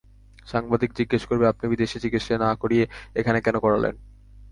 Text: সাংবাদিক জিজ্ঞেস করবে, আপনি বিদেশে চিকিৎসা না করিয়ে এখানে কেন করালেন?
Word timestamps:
সাংবাদিক 0.47 0.91
জিজ্ঞেস 0.97 1.23
করবে, 1.25 1.45
আপনি 1.47 1.65
বিদেশে 1.67 1.97
চিকিৎসা 1.99 2.35
না 2.37 2.49
করিয়ে 2.55 2.85
এখানে 3.15 3.39
কেন 3.41 3.55
করালেন? 3.59 3.95